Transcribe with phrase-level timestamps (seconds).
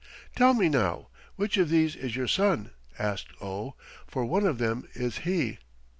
[0.35, 3.75] "Tell me now, which of these is your son?" asked Oh,
[4.07, 5.59] "for one of them is he."